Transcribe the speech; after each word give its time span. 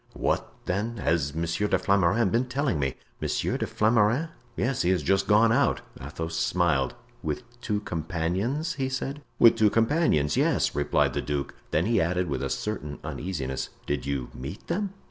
"What, 0.15 0.51
then, 0.65 0.97
has 0.97 1.35
Monsieur 1.35 1.67
de 1.67 1.77
Flamarens 1.77 2.31
been 2.31 2.45
telling 2.47 2.79
me?" 2.79 2.95
"Monsieur 3.21 3.59
de 3.59 3.67
Flamarens?" 3.67 4.29
"Yes, 4.55 4.81
he 4.81 4.89
has 4.89 5.03
just 5.03 5.27
gone 5.27 5.51
out." 5.51 5.81
Athos 6.01 6.35
smiled. 6.35 6.95
"With 7.21 7.43
two 7.61 7.81
companions?" 7.81 8.73
he 8.73 8.89
said. 8.89 9.21
"With 9.37 9.55
two 9.57 9.69
companions, 9.69 10.35
yes," 10.35 10.73
replied 10.73 11.13
the 11.13 11.21
duke. 11.21 11.53
Then 11.69 11.85
he 11.85 12.01
added 12.01 12.29
with 12.29 12.41
a 12.41 12.49
certain 12.49 12.97
uneasiness, 13.03 13.69
"Did 13.85 14.07
you 14.07 14.31
meet 14.33 14.65
them?" 14.65 14.91